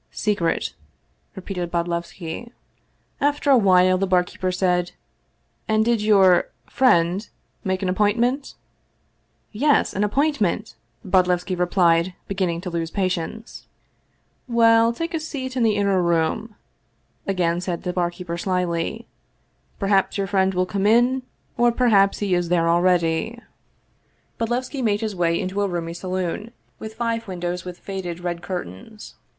"'Secret/" 0.27 0.73
repeated 1.35 1.69
Bodlevski. 1.71 2.51
After 3.21 3.51
a 3.51 3.57
while 3.59 3.99
the 3.99 4.07
barkeeper 4.07 4.51
said," 4.51 4.93
And 5.67 5.85
did 5.85 6.01
your 6.01 6.49
friend 6.65 7.29
make 7.63 7.83
an 7.83 7.87
appointment?"" 7.89 8.55
Yes, 9.67 9.93
an 9.93 10.03
appointment!" 10.03 10.73
Bodlevski 11.07 11.55
replied, 11.55 12.15
beginning 12.27 12.61
to 12.61 12.71
lose 12.71 12.89
patience." 12.89 13.67
Well, 14.63 14.91
take 14.91 15.13
a 15.13 15.19
seat 15.19 15.55
in 15.55 15.61
the 15.61 15.75
inner 15.75 16.01
room," 16.01 16.55
again 17.27 17.61
said 17.61 17.83
the 17.83 17.93
barkeeper 17.93 18.39
slyly." 18.39 19.05
Perhaps 19.79 20.17
your 20.17 20.25
friend 20.25 20.55
will 20.55 20.65
come 20.65 20.87
in, 20.87 21.21
or 21.59 21.71
perhaps 21.71 22.17
he 22.17 22.33
is 22.33 22.49
there 22.49 22.65
already/' 22.65 23.39
Bodlevski 24.39 24.81
made 24.81 25.01
his 25.01 25.15
way 25.15 25.39
into 25.39 25.61
a 25.61 25.67
roomy 25.67 25.93
saloon, 25.93 26.49
with 26.79 26.95
five 26.95 27.27
windows 27.27 27.63
with 27.65 27.77
faded 27.77 28.19
red 28.21 28.41
curtains. 28.41 29.13